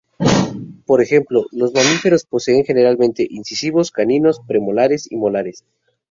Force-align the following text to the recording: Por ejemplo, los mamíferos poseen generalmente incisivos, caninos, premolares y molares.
Por 0.87 0.99
ejemplo, 0.99 1.45
los 1.51 1.73
mamíferos 1.75 2.25
poseen 2.25 2.65
generalmente 2.65 3.27
incisivos, 3.29 3.91
caninos, 3.91 4.41
premolares 4.47 5.05
y 5.11 5.15
molares. 5.15 5.63